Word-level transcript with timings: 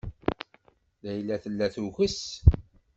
Layla 1.03 1.35
tella 1.43 1.67
tuges. 1.75 2.17